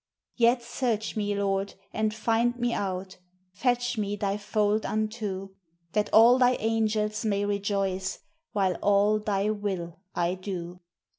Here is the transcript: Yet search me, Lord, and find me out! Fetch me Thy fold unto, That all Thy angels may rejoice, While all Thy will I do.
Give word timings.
Yet 0.35 0.63
search 0.63 1.15
me, 1.15 1.35
Lord, 1.35 1.75
and 1.93 2.11
find 2.11 2.57
me 2.57 2.73
out! 2.73 3.17
Fetch 3.53 3.99
me 3.99 4.15
Thy 4.15 4.35
fold 4.35 4.83
unto, 4.83 5.49
That 5.91 6.09
all 6.11 6.39
Thy 6.39 6.53
angels 6.55 7.23
may 7.23 7.45
rejoice, 7.45 8.17
While 8.51 8.77
all 8.81 9.19
Thy 9.19 9.51
will 9.51 9.99
I 10.15 10.33
do. 10.33 10.79